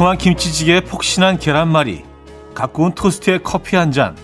[0.00, 2.04] 매콤한 김치찌개에 폭신한 계란말이,
[2.54, 4.16] 가꾸운 토스트에 커피 한 잔.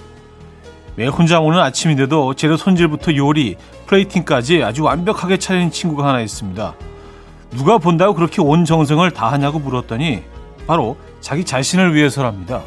[0.94, 6.74] 매일 혼자 오는 아침인데도 재료 손질부터 요리, 플레이팅까지 아주 완벽하게 차리는 친구가 하나 있습니다.
[7.50, 10.22] 누가 본다고 그렇게 온 정성을 다하냐고 물었더니
[10.66, 12.62] 바로 자기 자신을 위해서랍니다.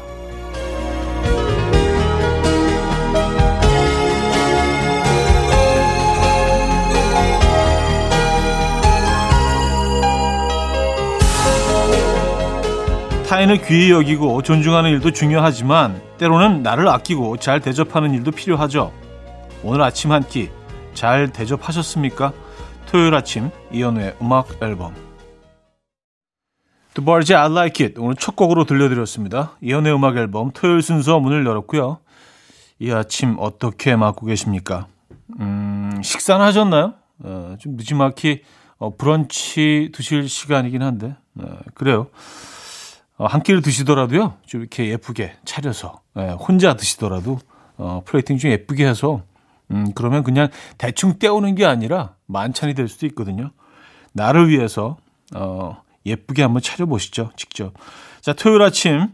[13.30, 18.92] 타인을 귀히 여기고 존중하는 일도 중요하지만 때로는 나를 아끼고 잘 대접하는 일도 필요하죠.
[19.62, 20.50] 오늘 아침 한 끼
[20.94, 22.32] 잘 대접하셨습니까?
[22.90, 24.92] 토요일 아침 이연우의 음악 앨범
[26.94, 29.52] The Barge I Like It 오늘 첫 곡으로 들려드렸습니다.
[29.62, 31.98] 이연우의 음악 앨범 토요일 순서 문을 열었고요.
[32.80, 34.88] 이 아침 어떻게 맞고 계십니까?
[35.38, 36.94] 음, 식사는 하셨나요?
[37.22, 38.42] 어, 좀 늦지막히
[38.78, 42.08] 어, 브런치 드실 시간이긴 한데 어, 그래요.
[43.20, 47.38] 어, 한 끼를 드시더라도요, 좀 이렇게 예쁘게 차려서, 예, 혼자 드시더라도,
[47.76, 49.20] 어, 플레이팅 좀 예쁘게 해서,
[49.70, 53.50] 음, 그러면 그냥 대충 때우는 게 아니라 만찬이 될 수도 있거든요.
[54.14, 54.96] 나를 위해서,
[55.34, 57.74] 어, 예쁘게 한번 차려보시죠, 직접.
[58.22, 59.08] 자, 토요일 아침,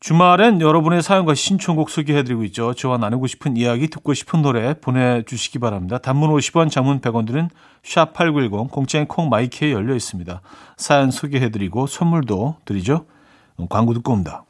[0.00, 2.72] 주말엔 여러분의 사연과 신청곡 소개해드리고 있죠.
[2.72, 5.98] 저와 나누고 싶은 이야기, 듣고 싶은 노래 보내주시기 바랍니다.
[5.98, 7.50] 단문 50원, 장문 100원들은
[7.84, 10.40] 샵8910, 공짜인 콩 마이크에 열려 있습니다.
[10.78, 13.04] 사연 소개해드리고 선물도 드리죠.
[13.66, 14.44] 광고 듣고 옵니다.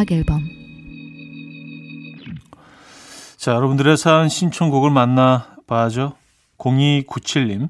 [0.00, 0.48] 음악 앨범
[3.36, 6.14] 자, 여러분들의 사연 신청곡을 만나봐야죠.
[6.58, 7.68] 0297님.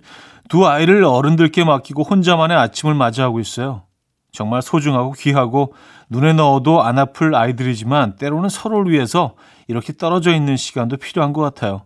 [0.49, 3.85] 두 아이를 어른들께 맡기고 혼자만의 아침을 맞이하고 있어요.
[4.33, 5.75] 정말 소중하고 귀하고
[6.09, 9.35] 눈에 넣어도 안 아플 아이들이지만 때로는 서로를 위해서
[9.69, 11.83] 이렇게 떨어져 있는 시간도 필요한 것 같아요.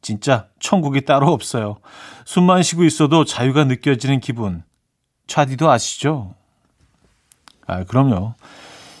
[0.00, 1.76] 진짜 천국이 따로 없어요.
[2.24, 4.62] 숨만 쉬고 있어도 자유가 느껴지는 기분.
[5.26, 6.34] 차디도 아시죠?
[7.66, 8.34] 아, 그럼요.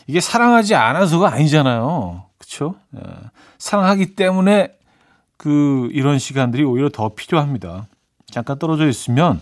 [0.06, 2.24] 이게 사랑하지 않아서가 아니잖아요.
[2.38, 2.76] 그렇죠?
[3.58, 4.72] 사랑하기 때문에
[5.36, 7.86] 그 이런 시간들이 오히려 더 필요합니다.
[8.30, 9.40] 잠깐 떨어져 있으면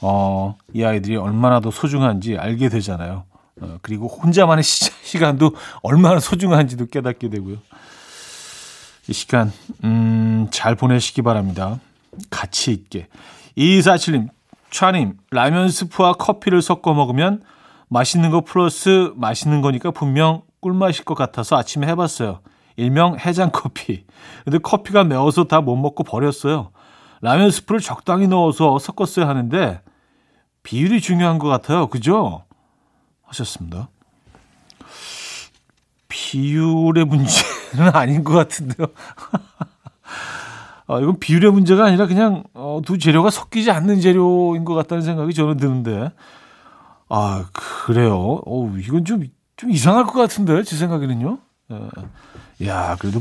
[0.00, 3.24] 어, 이 아이들이 얼마나 더 소중한지 알게 되잖아요.
[3.60, 7.56] 어, 그리고 혼자만의 시, 시간도 얼마나 소중한지도 깨닫게 되고요.
[9.08, 9.52] 이 시간
[9.84, 11.78] 음, 잘 보내시기 바랍니다.
[12.30, 13.08] 가치 있게.
[13.56, 14.28] 2247님,
[14.70, 17.42] 차님, 라면 스프와 커피를 섞어 먹으면
[17.88, 22.40] 맛있는 거 플러스 맛있는 거니까 분명 꿀맛일 것 같아서 아침에 해봤어요.
[22.76, 24.04] 일명 해장커피.
[24.44, 26.70] 근데 커피가 매워서 다 못 먹고 버렸어요.
[27.22, 29.80] 라면 스프를 적당히 넣어서 섞었어야 하는데
[30.62, 31.86] 비율이 중요한 것 같아요.
[31.88, 32.44] 그죠?
[33.24, 33.88] 하셨습니다.
[36.08, 38.88] 비율의 문제는 아닌 것 같은데요.
[40.88, 45.34] 아, 이건 비율의 문제가 아니라 그냥 어, 두 재료가 섞이지 않는 재료인 것 같다는 생각이
[45.34, 46.10] 저는 드는데
[47.08, 48.40] 아, 그래요?
[48.44, 49.24] 어 이건 좀,
[49.56, 51.38] 좀 이상할 것 같은데, 제 생각에는요.
[51.72, 52.66] 예.
[52.66, 53.20] 야, 그래도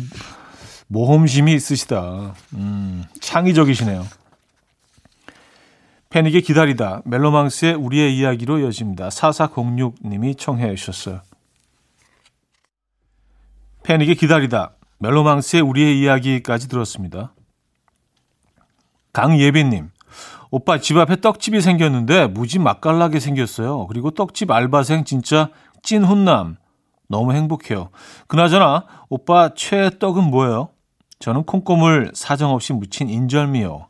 [0.87, 2.33] 모험심이 있으시다.
[2.53, 4.05] 음, 창의적이시네요.
[6.09, 7.01] 패닉의 기다리다.
[7.05, 9.09] 멜로망스의 우리의 이야기로 이어집니다.
[9.09, 11.21] 4406님이 청해 주셨어요.
[13.83, 14.71] 패닉의 기다리다.
[14.99, 17.33] 멜로망스의 우리의 이야기까지 들었습니다.
[19.11, 19.89] 강예빈님.
[20.55, 23.87] 오빠 집 앞에 떡집이 생겼는데 무지 맛깔나게 생겼어요.
[23.87, 25.49] 그리고 떡집 알바생 진짜
[25.83, 26.55] 찐 훈남.
[27.09, 27.89] 너무 행복해요.
[28.27, 30.69] 그나저나 오빠 최애 떡은 뭐예요?
[31.19, 33.87] 저는 콩고물 사정없이 묻힌 인절미요.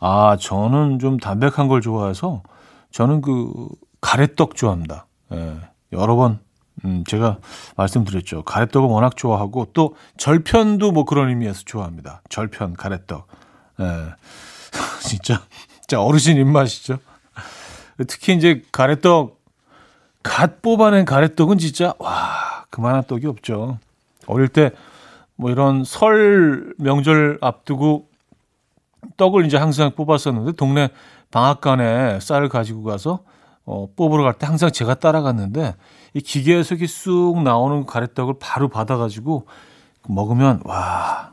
[0.00, 2.42] 아, 저는 좀 담백한 걸 좋아해서
[2.90, 3.68] 저는 그
[4.00, 5.06] 가래떡 좋아합니다.
[5.32, 5.54] 예,
[5.92, 6.40] 여러 번
[6.84, 7.38] 음, 제가
[7.76, 8.42] 말씀드렸죠.
[8.42, 12.22] 가래떡을 워낙 좋아하고 또 절편도 뭐 그런 의미에서 좋아합니다.
[12.28, 13.28] 절편 가래떡.
[13.78, 13.84] 예.
[15.06, 15.42] 진짜,
[15.80, 16.98] 진짜 어르신 입맛이죠.
[18.08, 19.40] 특히 이제 가래떡,
[20.22, 23.78] 갓 뽑아낸 가래떡은 진짜, 와, 그만한 떡이 없죠.
[24.26, 24.72] 어릴 때,
[25.36, 28.08] 뭐 이런 설 명절 앞두고
[29.16, 30.90] 떡을 이제 항상 뽑았었는데, 동네
[31.30, 33.20] 방앗간에 쌀을 가지고 가서,
[33.64, 35.74] 어, 뽑으러 갈 때 항상 제가 따라갔는데,
[36.14, 39.46] 이 기계에서 이렇게 쑥 나오는 가래떡을 바로 받아가지고
[40.08, 41.32] 먹으면, 와,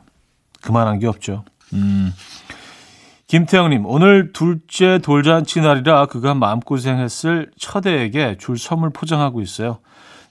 [0.62, 1.44] 그만한 게 없죠.
[1.72, 2.12] 음.
[3.26, 9.78] 김태형님, 오늘 둘째 돌잔치 날이라 그가 마음고생했을 첫애에게 줄 선물 포장하고 있어요.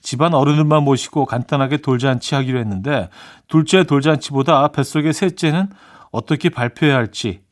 [0.00, 3.08] 집안 어른들만 모시고 간단하게 돌잔치 하기로 했는데
[3.48, 5.70] 둘째 돌잔치보다 뱃속의 셋째는
[6.12, 7.42] 어떻게 발표해야 할지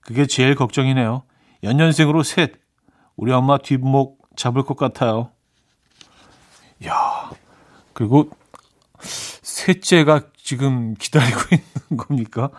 [0.00, 1.22] 그게 제일 걱정이네요.
[1.62, 2.54] 연년생으로 셋.
[3.14, 5.30] 우리 엄마 뒷목 잡을 것 같아요.
[6.86, 7.30] 야,
[7.92, 8.30] 그리고
[8.98, 12.50] 셋째가 지금 기다리고 있는 겁니까?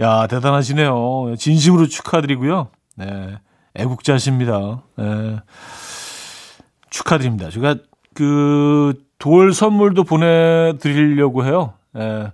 [0.00, 1.34] 야, 대단하시네요.
[1.38, 2.68] 진심으로 축하드리고요.
[2.96, 3.38] 네.
[3.74, 4.82] 애국자십니다.
[4.96, 5.40] 네.
[6.90, 7.50] 축하드립니다.
[7.50, 7.76] 제가
[8.14, 11.74] 그 돌 선물도 보내드리려고 해요.
[11.92, 12.32] 네.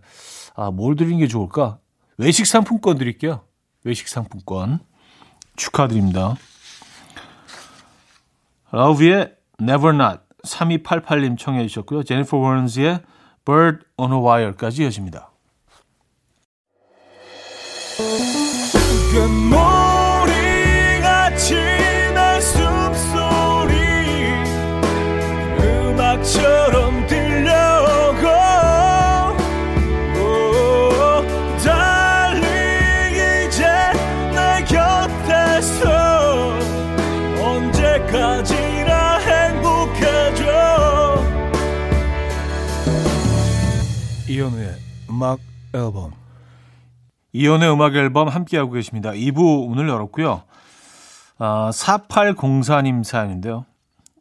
[0.57, 1.77] 아, 뭘 드리는 게 좋을까?
[2.17, 3.43] 외식 상품권 드릴게요.
[3.85, 4.79] 외식 상품권.
[5.57, 6.37] 축하드립니다.
[8.73, 12.05] 라우비의 Never Not 3288님 청해 주셨고요.
[12.05, 13.03] 제니퍼 워런즈의
[13.49, 15.31] Bird on a Wire까지 이어집니다.
[20.31, 21.55] 금모리같이
[22.13, 23.73] 날 숨소리
[25.63, 26.78] 음악처럼
[44.49, 44.75] 이연우의
[45.11, 45.41] 음악
[45.75, 46.13] 앨범.
[47.33, 49.11] 이연우의 음악 앨범 함께하고 계십니다.
[49.11, 50.43] 2부 문을 열었고요.
[51.39, 53.67] 아, 4804님 사연인데요.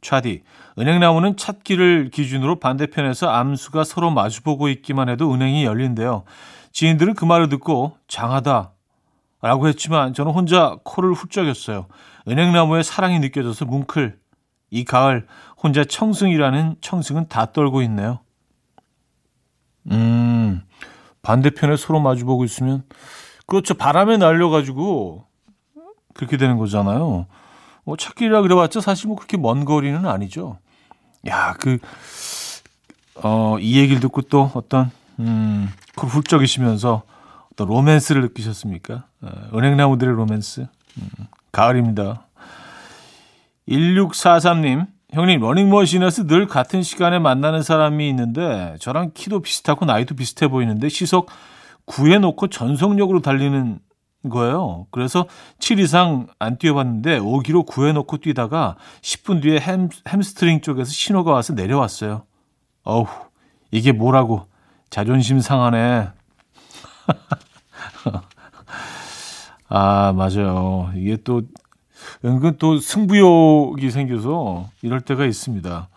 [0.02, 0.44] 차디,
[0.78, 6.24] 은행나무는 찾기를 기준으로 반대편에서 암수가 서로 마주보고 있기만 해도 은행이 열린대요.
[6.72, 8.72] 지인들은 그 말을 듣고 장하다
[9.42, 11.88] 라고 했지만 저는 혼자 코를 훌쩍였어요.
[12.28, 14.20] 은행나무에 사랑이 느껴져서 뭉클.
[14.70, 15.26] 이 가을
[15.62, 18.20] 혼자 청승이라는 청승은 다 떨고 있네요.
[19.92, 20.62] 음,
[21.22, 22.84] 반대편에 서로 마주보고 있으면,
[23.46, 23.74] 그렇죠.
[23.74, 25.26] 바람에 날려가지고,
[26.14, 27.28] 그렇게 되는 거잖아요.
[27.84, 30.58] 뭐, 찾기라 그래봤자 사실 뭐 그렇게 먼 거리는 아니죠.
[31.28, 31.78] 야, 그,
[33.16, 37.04] 어, 이 얘기를 듣고 또 어떤, 음, 그 훌쩍이시면서
[37.52, 39.06] 어떤 로맨스를 느끼셨습니까?
[39.22, 40.68] 어, 은행나무들의 로맨스.
[40.98, 41.10] 음,
[41.52, 42.28] 가을입니다.
[43.68, 50.90] 1643님, 형님, 러닝머신에서 늘 같은 시간에 만나는 사람이 있는데, 저랑 키도 비슷하고 나이도 비슷해 보이는데,
[50.90, 51.32] 시속
[51.88, 53.80] 9에 놓고 전속력으로 달리는
[54.30, 54.86] 거예요.
[54.92, 55.26] 그래서
[55.58, 61.54] 7 이상 안 뛰어봤는데, 5km 9에 놓고 뛰다가 10분 뒤에 햄, 햄스트링 쪽에서 신호가 와서
[61.54, 62.22] 내려왔어요.
[62.84, 63.08] 어우,
[63.72, 64.46] 이게 뭐라고.
[64.92, 66.10] 자존심 상하네.
[69.68, 70.92] 아, 맞아요.
[70.96, 71.42] 이게 또,
[72.26, 75.90] 은근 또 승부욕이 생겨서 이럴 때가 있습니다.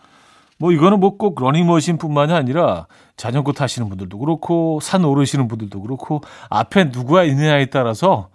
[0.57, 2.85] 뭐 이거는 뭐 꼭 러닝머신뿐만이 아니라
[3.17, 8.29] 자전거 타시는 분들도 그렇고 산 오르시는 분들도 그렇고 앞에 누구가 있느냐에 따라서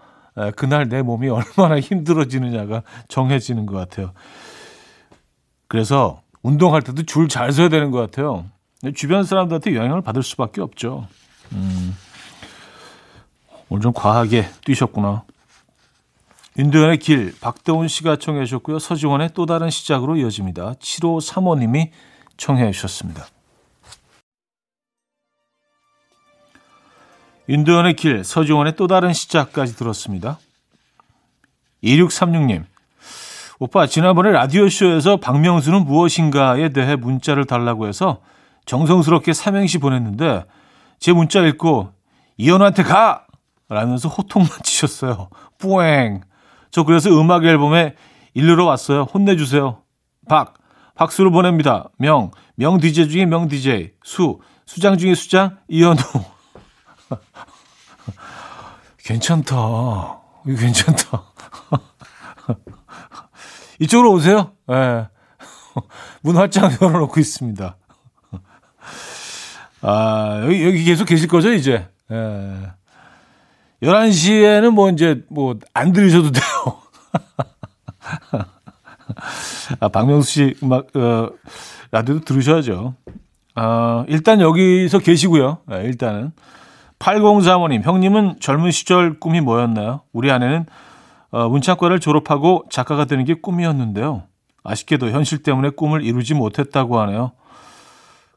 [0.57, 4.13] 그날 내 몸이 얼마나 힘들어지느냐가 정해지는 것 같아요.
[5.69, 8.45] 그래서 운동할 때도 줄 잘 서야 되는 것 같아요.
[8.95, 11.07] 주변 사람들한테 영향을 받을 수밖에 없죠.
[11.53, 11.97] 음,
[13.69, 15.25] 오늘 좀 과하게 뛰셨구나.
[16.59, 18.79] 윤도현의 길, 박대훈 씨가 청해 주셨고요.
[18.79, 20.75] 서지원의 또 다른 시작으로 이어집니다.
[20.75, 21.91] 7호 3호님이
[22.39, 23.27] 청해 주셨습니다.
[27.51, 30.39] 윤도현의 길, 서지원의 또 다른 시작까지 들었습니다.
[31.85, 32.65] 2636님,
[33.59, 38.23] 오빠, 지난번에 라디오쇼에서 박명수는 무엇인가에 대해 문자를 달라고 해서
[38.65, 40.47] 정성스럽게 삼행시 보냈는데
[40.99, 41.93] 제 문자 읽고
[42.39, 43.27] 이현우한테 가!
[43.69, 45.29] 라면서 호통만 치셨어요.
[45.59, 46.23] 뿌앵.
[46.71, 47.95] 저 그래서 음악 앨범에
[48.35, 49.03] 일르러 왔어요.
[49.03, 49.83] 혼내주세요.
[50.29, 50.55] 박.
[50.95, 51.89] 박수를 보냅니다.
[51.99, 52.31] 명.
[52.55, 53.93] 명 DJ 중에 명 DJ.
[54.05, 54.39] 수.
[54.67, 55.59] 수장 중에 수장.
[55.69, 55.97] 이현우.
[58.99, 59.57] 괜찮다.
[60.47, 61.23] 이거 괜찮다.
[63.81, 64.53] 이쪽으로 오세요.
[64.71, 64.75] 예.
[64.75, 65.09] 네.
[66.23, 67.77] 문 활짝 열어놓고 있습니다.
[69.83, 71.87] 아, 여기, 여기 계속 계실 거죠, 이제?
[72.11, 72.73] 예.
[73.81, 73.89] 네.
[73.89, 76.43] 11시에는 뭐 이제 뭐 안 들으셔도 돼요.
[79.81, 81.31] 아, 박명수 씨 음악, 어,
[81.91, 82.95] 라디오도 들으셔야죠.
[83.55, 85.59] 아, 일단 여기서 계시고요.
[85.67, 86.33] 네, 일단은.
[86.99, 90.01] 8035님, 형님은 젊은 시절 꿈이 뭐였나요?
[90.13, 90.67] 우리 아내는
[91.31, 94.23] 어, 문창과를 졸업하고 작가가 되는 게 꿈이었는데요.
[94.65, 97.33] 아쉽게도 현실 때문에 꿈을 이루지 못했다고 하네요.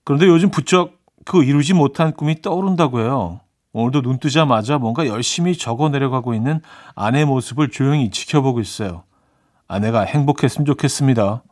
[0.04, 0.94] 그런데 요즘 부쩍
[1.26, 3.40] 그 이루지 못한 꿈이 떠오른다고 해요.
[3.74, 6.62] 오늘도 눈 뜨자마자 뭔가 열심히 적어 내려가고 있는
[6.96, 9.04] 아내 모습을 조용히 지켜보고 있어요.
[9.68, 11.44] 아내가 행복했으면 좋겠습니다.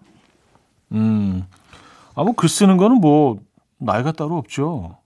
[0.93, 1.45] 음,
[2.15, 3.37] 아, 뭐, 글 쓰는 거는 뭐,
[3.77, 4.97] 나이가 따로 없죠.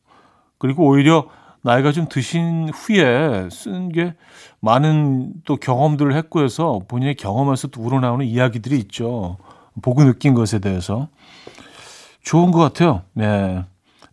[0.57, 1.27] 그리고 오히려
[1.63, 4.15] 나이가 좀 드신 후에 쓴 게
[4.61, 9.37] 많은 또 경험들을 했고 해서 본인의 경험에서 또 우러나오는 이야기들이 있죠.
[9.81, 11.09] 보고 느낀 것에 대해서.
[12.23, 13.01] 좋은 것 같아요.
[13.13, 13.65] 네.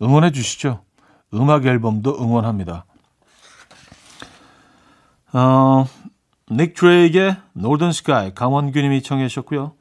[0.03, 0.81] 응원해 주시죠.
[1.35, 2.87] 음악 앨범도 응원합니다.
[5.39, 5.87] 어,
[6.51, 9.75] 닉 드레이의 Northern Sky 강원규님이 청해 주셨고요.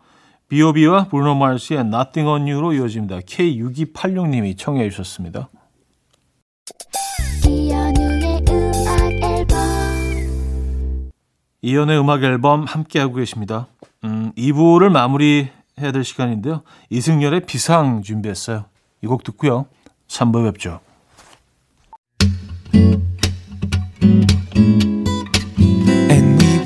[0.50, 3.20] B.O.B와 브루노 마르스의 Nothing on You로 이어집니다.
[3.22, 5.50] K6286님이 청해 주셨습니다.
[7.48, 9.58] 이연우의 음악 앨범
[11.64, 13.68] 이연의 음악 앨범 함께하고 계십니다.
[14.04, 16.62] 음, 2부를 마무리해야 될 시간인데요.
[16.92, 18.66] 이승열의 비상 준비했어요.
[19.04, 19.66] 이 곡 듣고요.
[20.08, 20.80] 3부 뵙죠.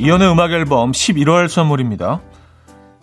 [0.00, 2.20] 이현우의 음악 앨범 11월 선물입니다.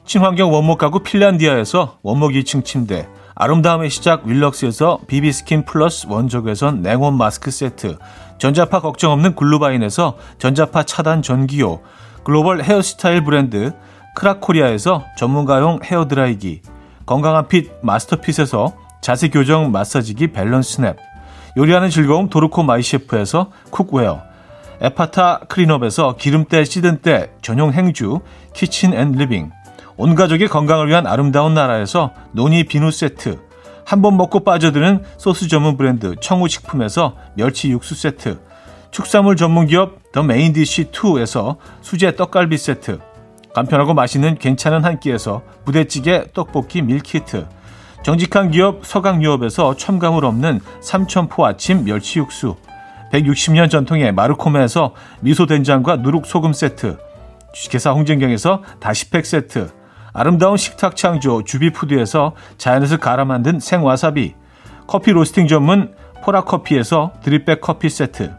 [0.05, 7.51] 친환경 원목 가구 핀란디아에서 원목 2층 침대, 아름다움의 시작 윌럭스에서 비비스킨 플러스 원적외선 냉온 마스크
[7.51, 7.97] 세트,
[8.37, 11.81] 전자파 걱정 없는 글루바인에서 전자파 차단 전기요,
[12.23, 13.73] 글로벌 헤어스타일 브랜드
[14.15, 16.61] 크라코리아에서 전문가용 헤어드라이기,
[17.05, 20.95] 건강한 핏 마스터핏에서 자세 교정 마사지기 밸런스 냅,
[21.57, 24.21] 요리하는 즐거움 도르코 마이셰프에서 쿡웨어,
[24.81, 28.19] 에파타 클린업에서 기름때 찌든 때 전용 행주
[28.53, 29.51] 키친 앤 리빙,
[29.97, 33.39] 온 가족의 건강을 위한 아름다운 나라에서 노니 비누 세트,
[33.85, 38.39] 한 번 먹고 빠져드는 소스 전문 브랜드 청우식품에서 멸치 육수 세트,
[38.91, 42.99] 축산물 전문 기업 더 메인디시 2에서 수제 떡갈비 세트,
[43.53, 47.45] 간편하고 맛있는 괜찮은 한 끼에서 부대찌개 떡볶이 밀키트,
[48.05, 52.55] 정직한 기업 서강유업에서 첨가물 없는 삼천포 아침 멸치 육수,
[53.11, 56.99] 160년 전통의 마르코메에서 미소된장과 누룩소금 세트,
[57.55, 59.71] 주식회사 홍진경에서 다시팩 세트,
[60.13, 64.35] 아름다운 식탁 창조 주비푸드에서 자연에서 갈아 만든 생와사비,
[64.85, 68.31] 커피 로스팅 전문 포라커피에서 드립백 커피 세트,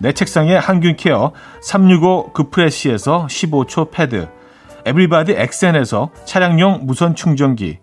[0.00, 4.28] 내 책상에 항균 케어 365 그프레시에서 15초 패드,
[4.84, 7.78] 에브리바디 엑센에서 차량용 무선 충전기,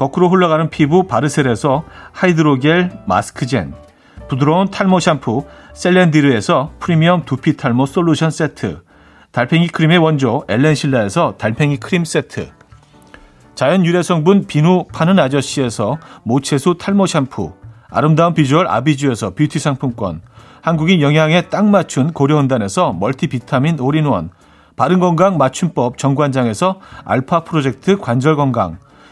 [0.00, 3.74] 거꾸로 흘러가는 피부 바르셀에서 하이드로겔 마스크젠,
[4.30, 8.80] 부드러운 탈모 샴푸 셀렌디르에서 프리미엄 두피 탈모 솔루션 세트,
[9.30, 12.48] 달팽이 크림의 원조 엘렌실라에서 달팽이 크림 세트,
[13.54, 17.52] 자연 유래 성분 비누 파는 아저씨에서 모체수 탈모 샴푸,
[17.90, 20.22] 아름다운 비주얼 아비주에서 뷰티 상품권,
[20.62, 24.30] 한국인 영양에 딱 맞춘 고려은단에서 멀티비타민 올인원,
[24.76, 28.78] 바른건강 맞춤법 정관장에서 알파 프로젝트 관절건강,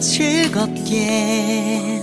[0.00, 2.02] 즐겁게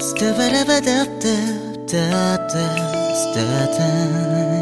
[0.00, 2.50] 스타바라바답답답답
[3.14, 4.58] 스타다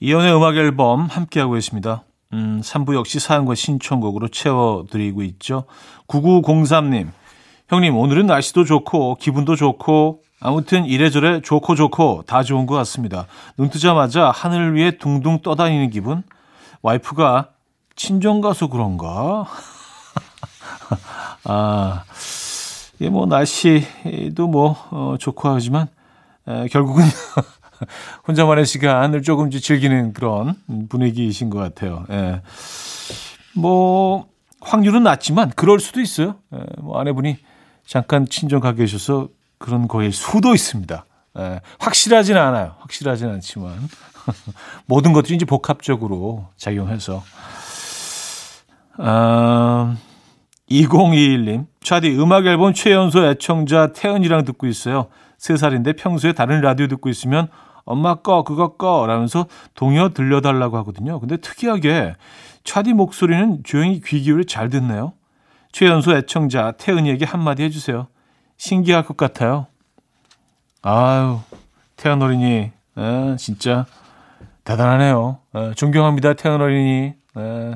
[0.00, 2.04] 이연의 음악 앨범 함께하고 있습니다.
[2.34, 5.64] 음, 3부 역시 사연과 신청곡으로 채워드리고 있죠.
[6.06, 7.08] 9903님,
[7.68, 13.26] 형님, 오늘은 날씨도 좋고, 기분도 좋고, 아무튼 이래저래 좋고 좋고 다 좋은 것 같습니다.
[13.58, 16.22] 눈 뜨자마자 하늘 위에 둥둥 떠다니는 기분?
[16.80, 17.50] 와이프가
[17.94, 19.46] 친정 가서 그런가?
[21.44, 22.04] 아,
[22.94, 25.88] 이게 뭐 날씨도 뭐, 어, 좋고 하지만,
[26.46, 27.04] 에, 결국은
[28.26, 30.54] 혼자만의 시간을 조금씩 즐기는 그런
[30.88, 32.06] 분위기이신 것 같아요.
[32.10, 32.40] 예.
[33.54, 34.26] 뭐,
[34.62, 36.36] 확률은 낮지만 그럴 수도 있어요.
[36.54, 37.36] 예, 뭐 아내분이
[37.88, 41.06] 잠깐 친정 가 계셔서 그런 거일 수도 있습니다.
[41.38, 42.74] 예, 확실하지는 않아요.
[42.80, 43.72] 확실하지는 않지만.
[44.84, 47.24] 모든 것들이 이제 복합적으로 작용해서.
[48.98, 49.96] 아,
[50.70, 55.06] 2021님, 차디 음악 앨범 최연소 애청자 태연이랑 듣고 있어요.
[55.38, 57.48] 3살인데 평소에 다른 라디오 듣고 있으면
[57.84, 61.18] 엄마 꺼 그거 꺼 라면서 동요 들려달라고 하거든요.
[61.20, 62.16] 근데 특이하게
[62.64, 65.14] 차디 목소리는 조용히 귀 기울여 잘 듣네요.
[65.72, 68.08] 최연소 애청자 태은이에게 한마디 해주세요.
[68.56, 69.66] 신기할 것 같아요.
[70.82, 71.40] 아유,
[71.96, 73.86] 태연 어린이, 에, 진짜
[74.64, 75.38] 대단하네요.
[75.54, 77.14] 에, 존경합니다, 태연 어린이.
[77.36, 77.74] 에,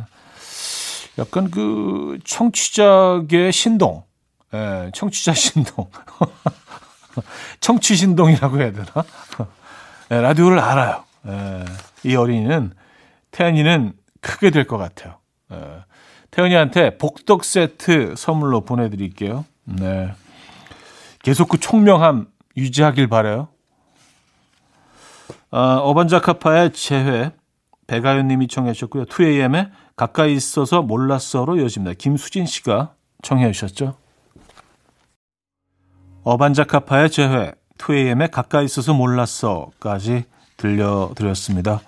[1.18, 4.04] 약간 그 청취자계 신동,
[4.54, 5.90] 에, 청취자 신동,
[7.60, 8.86] 청취 신동이라고 해야 되나?
[10.10, 11.04] 에, 라디오를 알아요.
[11.26, 11.64] 에,
[12.04, 12.72] 이 어린이는
[13.30, 15.16] 태연이는 크게 될 것 같아요.
[15.52, 15.56] 에,
[16.32, 19.44] 태연이한테 복덕 세트 선물로 보내드릴게요.
[19.64, 20.12] 네.
[21.22, 23.48] 계속 그 총명함 유지하길 바래요.
[25.50, 27.32] 아, 어반자카파의 재회
[27.86, 29.04] 배가연 님이 청해 주셨고요.
[29.04, 31.94] 2AM의 가까이 있어서 몰랐어로 이어집니다.
[31.98, 33.94] 김수진 씨가 청해 주셨죠.
[36.24, 40.24] 어반자카파의 재회 2AM의 가까이 있어서 몰랐어까지
[40.56, 41.80] 들려드렸습니다.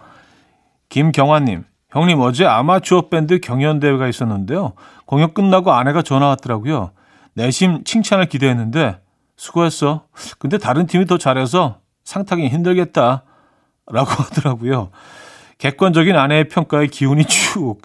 [0.90, 4.72] 김경환님, 형님 어제 아마추어 밴드 경연대회가 있었는데요.
[5.06, 6.90] 공연 끝나고 아내가 전화 왔더라고요.
[7.34, 9.00] 내심 칭찬을 기대했는데
[9.36, 10.06] 수고했어.
[10.40, 13.22] 근데 다른 팀이 더 잘해서 상 타기 힘들겠다.
[13.86, 14.90] 라고 하더라고요.
[15.58, 17.80] 객관적인 아내의 평가에 기운이 쭉.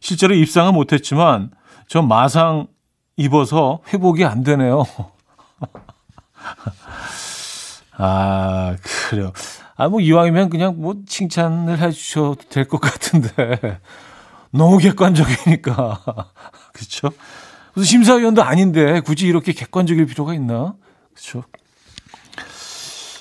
[0.00, 1.52] 실제로 입상은 못했지만
[1.86, 2.66] 전 마상
[3.16, 4.82] 입어서 회복이 안 되네요.
[7.96, 9.32] 아, 그래요.
[9.76, 13.28] 아, 뭐, 이왕이면 그냥 뭐 칭찬을 해주셔도 될 것 같은데.
[14.52, 16.00] 너무 객관적이니까.
[16.72, 17.10] 그쵸?
[17.74, 20.74] 무슨 심사위원도 아닌데 굳이 이렇게 객관적일 필요가 있나?
[21.12, 21.42] 그쵸?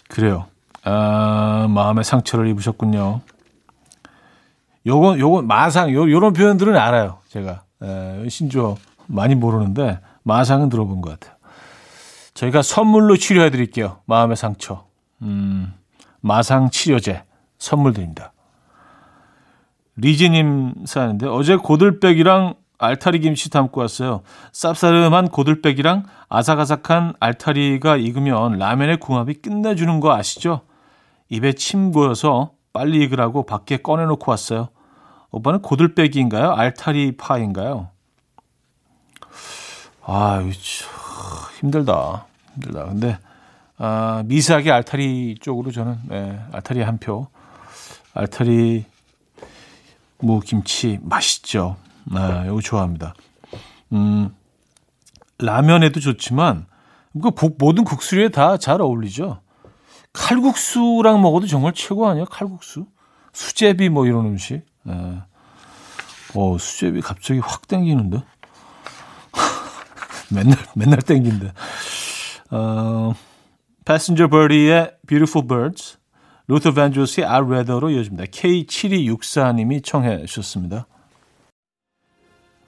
[0.09, 0.45] 그래요.
[0.83, 3.21] 아, 마음의 상처를 입으셨군요.
[4.85, 7.19] 요건, 요건, 마상, 요, 요런 표현들은 알아요.
[7.29, 7.63] 제가.
[7.81, 11.35] 에, 신조 많이 모르는데, 마상은 들어본 것 같아요.
[12.35, 14.01] 저희가 선물로 치료해 드릴게요.
[14.05, 14.85] 마음의 상처.
[15.21, 15.73] 음,
[16.23, 17.23] 마상 치료제
[17.57, 18.31] 선물 드립니다.
[19.97, 24.21] 리지님 사연인데, 어제 고들빼기랑 알타리 김치 담고 왔어요.
[24.51, 30.61] 쌉싸름한 고들빼기랑 아삭아삭한 알타리가 익으면 라면의 궁합이 끝내주는 거 아시죠?
[31.29, 34.69] 입에 침 고여서 빨리 익으라고 밖에 꺼내놓고 왔어요.
[35.31, 36.53] 오빠는 고들빼기인가요?
[36.53, 37.89] 알타리 파인가요?
[40.01, 40.41] 아,
[41.59, 42.25] 힘들다.
[42.55, 42.85] 힘들다.
[42.85, 43.17] 근데
[43.85, 47.27] 아, 미세하게 알타리 쪽으로 저는 네, 알타리 한 표.
[48.13, 48.85] 알타리
[50.19, 51.75] 무 김치 맛있죠.
[52.05, 53.13] 네, 이거 좋아합니다.
[53.91, 54.33] 음,
[55.37, 56.65] 라면에도 좋지만
[57.21, 59.41] 그 모든 국수류에 다 잘 어울리죠.
[60.13, 62.23] 칼국수랑 먹어도 정말 최고 아니야?
[62.23, 62.85] 칼국수?
[63.33, 64.61] 수제비 뭐 이런 음식.
[64.83, 64.93] 네.
[66.35, 68.23] 어, 수제비 갑자기 확 땡기는데?
[70.31, 71.51] 맨날, 맨날 땡긴데.
[72.51, 73.13] 어,
[73.85, 75.97] Passenger Birdy의 Beautiful Birds,
[76.47, 78.25] 루더 밴드로스의 I'd Rather로 이어집니다.
[78.25, 80.87] K7264님이 청해 주셨습니다.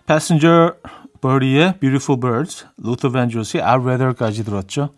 [0.08, 0.74] Passenger
[1.22, 4.90] Birdy의 Beautiful Birds, 루더 밴드로스의 I'd Rather까지 들었죠.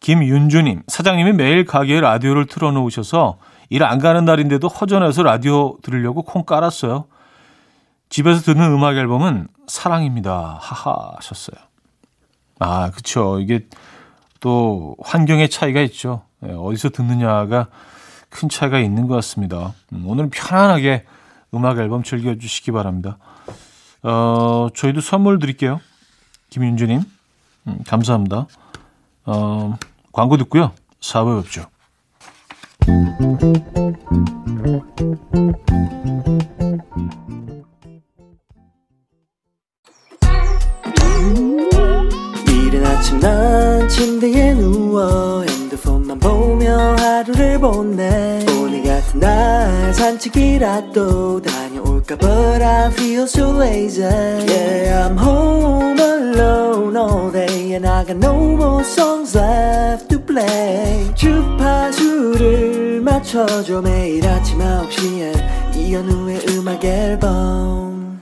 [0.00, 3.38] 김윤주님, 사장님이 매일 가게에 라디오를 틀어놓으셔서
[3.70, 7.06] 일 안 가는 날인데도 허전해서 라디오 들으려고 콩 깔았어요.
[8.10, 10.58] 집에서 듣는 음악 앨범은 사랑입니다.
[10.60, 11.56] 하하 하셨어요.
[12.60, 13.40] 아, 그쵸.
[13.40, 13.66] 이게
[14.44, 16.20] 또 환경의 차이가 있죠.
[16.40, 17.68] 네, 어디서 듣느냐가
[18.28, 19.72] 큰 차이가 있는 것 같습니다.
[19.94, 21.06] 음, 오늘은 편안하게
[21.54, 23.16] 음악 앨범 즐겨주시기 바랍니다.
[24.02, 25.80] 어, 저희도 선물 드릴게요.
[26.50, 27.00] 김윤주님,
[27.68, 28.46] 음, 감사합니다.
[29.24, 29.78] 어,
[30.12, 30.72] 광고 듣고요.
[31.00, 31.64] 4부에 뵙죠.
[42.46, 43.18] 이른 아침
[43.84, 53.24] 난 침대에 누워 핸드폰만 보며 하루를 보내 오늘 같은 날 산책이라도 다녀올까 But I feel
[53.24, 60.08] so lazy Yeah I'm home alone all day And I got no more songs left
[60.08, 68.18] to play 주파수를 맞춰줘 매일 아침 9시에 이현우의 음악 앨범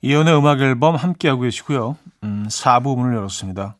[0.00, 1.98] 이연의 음악 앨범 함께하고 계시고요.
[2.22, 3.76] 음, 4부 문을 열었습니다.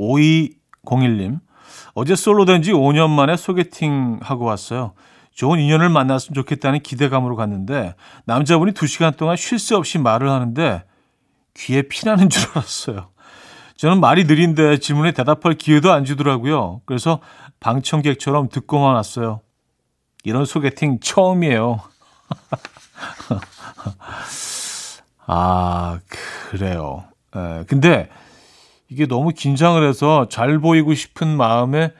[0.00, 1.40] 5201님.
[1.94, 4.92] 어제 솔로 된 지 5년 만에 소개팅 하고 왔어요.
[5.34, 10.84] 좋은 인연을 만났으면 좋겠다는 기대감으로 갔는데 남자분이 2시간 동안 쉴 새 없이 말을 하는데
[11.54, 13.08] 귀에 피나는 줄 알았어요.
[13.76, 16.82] 저는 말이 느린데 질문에 대답할 기회도 안 주더라고요.
[16.84, 17.20] 그래서
[17.60, 19.40] 방청객처럼 듣고만 왔어요.
[20.24, 21.80] 이런 소개팅 처음이에요.
[25.26, 25.98] 아,
[26.50, 27.04] 그래요.
[27.34, 28.10] 에, 근데
[28.90, 31.92] 이게 너무 긴장을 해서 잘 보이고 싶은 마음에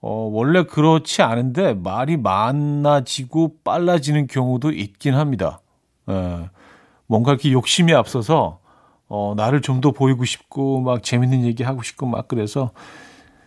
[0.00, 5.60] 어, 원래 그렇지 않은데 말이 많아지고 빨라지는 경우도 있긴 합니다.
[6.08, 6.48] 에,
[7.06, 8.58] 뭔가 이렇게 욕심이 앞서서
[9.08, 12.70] 어, 나를 좀 더 보이고 싶고 막 재밌는 얘기 하고 싶고 막 그래서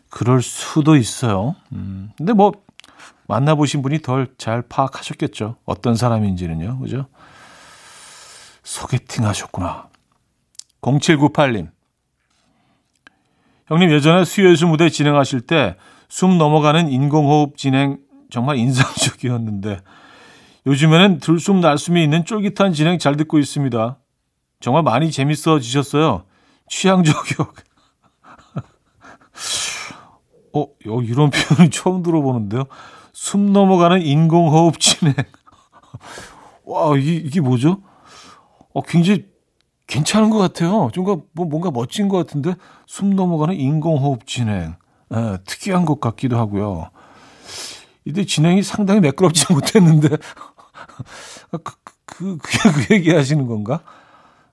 [0.09, 1.55] 그럴 수도 있어요.
[1.73, 2.53] 음, 근데 뭐
[3.27, 5.57] 만나보신 분이 덜 잘 파악하셨겠죠.
[5.65, 6.79] 어떤 사람인지는요.
[6.79, 7.07] 그죠?
[8.63, 9.89] 소개팅 하셨구나.
[10.81, 11.69] 0798님.
[13.67, 15.75] 형님 예전에 수요예술 무대 진행하실 때
[16.09, 17.99] 숨 넘어가는 인공호흡 진행
[18.29, 19.79] 정말 인상적이었는데
[20.65, 23.97] 요즘에는 들숨 날숨이 있는 쫄깃한 진행 잘 듣고 있습니다.
[24.59, 26.23] 정말 많이 재밌어지셨어요.
[26.67, 27.53] 취향 저격.
[30.53, 32.65] 어, 요 이런 표현은 처음 들어보는데요.
[33.13, 35.13] 숨 넘어가는 인공호흡 진행.
[36.65, 37.81] 와, 이게, 이게 뭐죠?
[38.73, 39.25] 어, 굉장히
[39.87, 40.89] 괜찮은 것 같아요.
[40.93, 44.75] 좀 뭐, 뭔가 멋진 것 같은데 숨 넘어가는 인공호흡 진행.
[45.13, 46.89] 예, 특이한 것 같기도 하고요.
[48.05, 51.63] 이때 진행이 상당히 매끄럽지 못했는데 그, 그,
[52.05, 52.37] 그, 그,
[52.87, 53.81] 그 얘기 하시는 건가?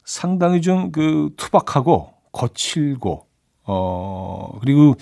[0.04, 3.26] 상당히 좀 그 투박하고 거칠고
[3.66, 4.94] 어 그리고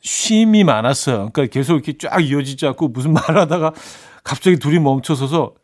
[0.00, 1.30] 쉼이 많았어요.
[1.32, 3.72] 그러니까 계속 이렇게 쫙 이어지지 않고 무슨 말하다가
[4.22, 5.54] 갑자기 둘이 멈춰서서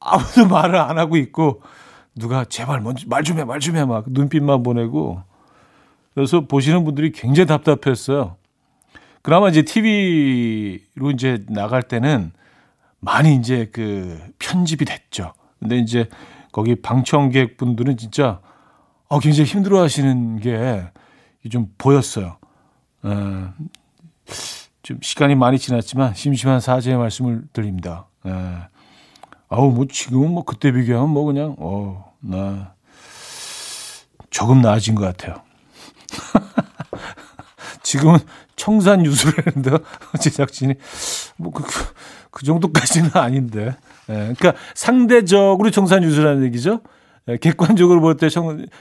[0.00, 1.62] 아무도 말을 안 하고 있고
[2.16, 5.22] 누가 제발 먼저 말 좀 해, 말 좀 해 막 눈빛만 보내고
[6.14, 8.36] 그래서 보시는 분들이 굉장히 답답했어요.
[9.22, 12.32] 그나마 이제 TV로 이제 나갈 때는
[13.00, 15.32] 많이 이제 그 편집이 됐죠.
[15.60, 16.08] 근데 이제
[16.52, 18.40] 거기 방청객 분들은 진짜
[19.08, 20.90] 어, 굉장히 힘들어 하시는 게
[21.50, 22.38] 좀 보였어요.
[23.04, 23.52] 어,
[24.82, 28.08] 좀 시간이 많이 지났지만 심심한 사죄의 말씀을 드립니다.
[28.26, 28.30] 에.
[29.48, 32.74] 아우, 뭐 지금은 뭐 그때 비교하면 뭐 그냥, 어, 나
[34.30, 35.42] 조금 나아진 것 같아요.
[37.82, 38.18] 지금은
[38.56, 39.78] 청산 유수를 했는데
[40.20, 40.74] 제작진이
[41.36, 41.70] 뭐 그, 그,
[42.30, 43.76] 그 정도까지는 아닌데.
[44.08, 46.80] 예, 그러니까 상대적으로 청산 유수라는 얘기죠.
[47.28, 48.28] 예, 객관적으로 볼 때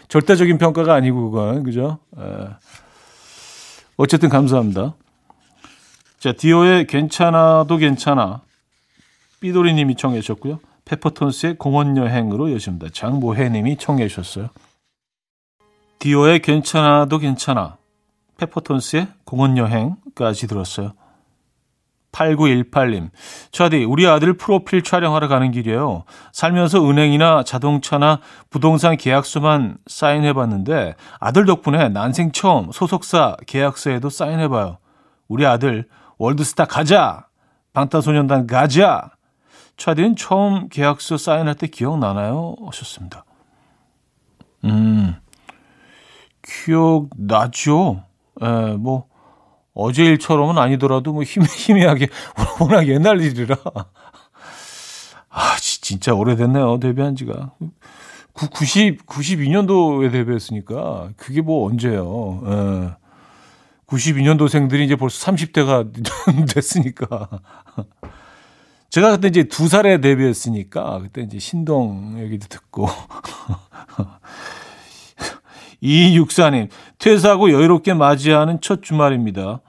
[0.07, 1.99] 절대적인 평가가 아니고 그건 그죠?
[2.19, 2.47] 예.
[3.97, 4.95] 어쨌든 감사합니다.
[6.19, 8.41] 자, 디오의 괜찮아도 괜찮아.
[9.39, 10.59] 삐돌이 님이 청해 주셨고요.
[10.85, 12.87] 페퍼톤스의 공원 여행으로 여십니다.
[12.93, 14.49] 장보혜 님이 청해 주셨어요.
[15.99, 17.77] 디오의 괜찮아도 괜찮아.
[18.37, 20.93] 페퍼톤스의 공원 여행까지 들었어요.
[22.11, 23.09] 8918님.
[23.51, 26.05] 차디, 우리 아들 프로필 촬영하러 가는 길이에요.
[26.31, 34.77] 살면서 은행이나 자동차나 부동산 계약서만 사인해봤는데 아들 덕분에 난생 처음 소속사 계약서에도 사인해봐요.
[35.27, 37.27] 우리 아들 월드스타 가자!
[37.73, 39.14] 방탄소년단 가자!
[39.77, 42.55] 차디는 처음 계약서 사인할 때 기억나나요?
[42.65, 43.25] 하셨습니다.
[44.63, 45.15] 음,
[46.41, 48.03] 기억나죠?
[48.41, 49.07] 예, 뭐,
[49.75, 52.07] 어제 일처럼은 아니더라도 뭐 희미, 희미하게
[52.59, 53.57] 워낙 옛날 일이라
[55.29, 57.51] 아 진짜 오래됐네요 데뷔한 지가
[58.33, 62.41] 90 92년도에 데뷔했으니까 그게 뭐 언제요?
[62.45, 63.05] 예.
[63.87, 65.91] 92년도생들이 이제 벌써 30대가
[66.53, 67.29] 됐으니까
[68.95, 72.87] 제가 그때 이제 두 살에 데뷔했으니까 그때 이제 신동 얘기도 듣고
[75.81, 79.59] 이육사님 퇴사하고 여유롭게 맞이하는 첫 주말입니다.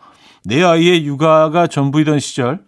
[0.45, 2.65] 내 아이의 육아가 전부이던 시절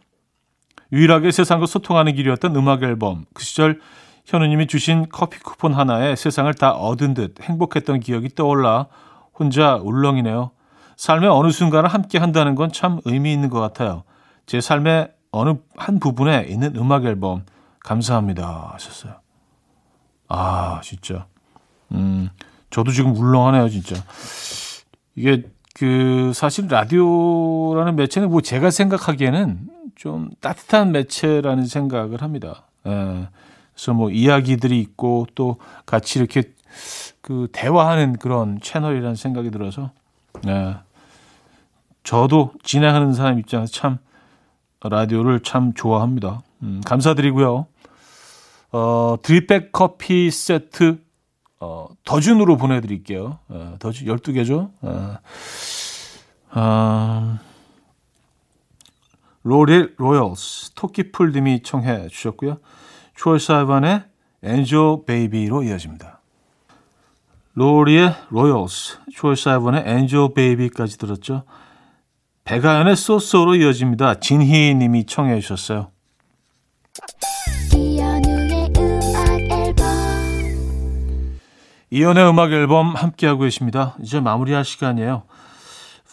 [0.90, 3.78] 유일하게 세상과 소통하는 길이었던 음악 앨범 그 시절
[4.26, 8.88] 현우님이 주신 커피 쿠폰 하나에 세상을 다 얻은 듯 행복했던 기억이 떠올라
[9.32, 10.50] 혼자 울렁이네요.
[10.96, 14.02] 삶의 어느 순간을 함께 한다는 건 참 의미 있는 것 같아요.
[14.44, 17.44] 제 삶의 어느 한 부분에 있는 음악 앨범
[17.80, 19.14] 감사합니다 하셨어요.
[20.28, 21.26] 아 진짜
[21.92, 22.28] 음
[22.70, 23.96] 저도 지금 울렁하네요 진짜
[25.14, 32.64] 이게 그 사실 라디오라는 매체는 뭐 제가 생각하기에는 좀 따뜻한 매체라는 생각을 합니다.
[32.86, 33.28] 예.
[33.74, 36.52] 그래서 뭐 이야기들이 있고 또 같이 이렇게
[37.20, 39.92] 그 대화하는 그런 채널이라는 생각이 들어서
[40.46, 40.76] 예.
[42.02, 43.98] 저도 진행하는 사람 입장에서 참
[44.82, 46.42] 라디오를 참 좋아합니다.
[46.62, 47.66] 음, 감사드리고요.
[48.70, 51.00] 어, 드립백 커피 세트
[51.60, 53.38] 어, dozen으로 보내드릴게요.
[53.48, 54.70] 어, dozen 12개죠.
[54.82, 55.18] 어,
[56.52, 57.38] 어,
[59.42, 62.58] 로렐 로열스, 토끼풀님이 청해 주셨고요.
[63.16, 64.04] 트로이 시반의
[64.42, 66.20] Angel Baby로 이어집니다.
[67.54, 71.42] 로리의 로열스, 트로이 시반의 Angel Baby까지 들었죠.
[72.48, 74.20] 배가연의 소소로 이어집니다.
[74.20, 75.90] 진희 님이 청해 주셨어요.
[77.76, 79.84] 이현우의 음악 앨범
[81.90, 83.96] 이연의 음악 앨범 함께하고 계십니다.
[84.00, 85.24] 이제 마무리할 시간이에요.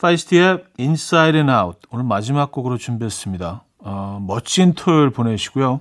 [0.01, 3.63] 파이스티의 Inside and Out 오늘 마지막 곡으로 준비했습니다.
[3.79, 5.79] 어, 멋진 토요일 보내시고요.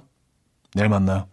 [0.75, 1.27] 내일 만나요.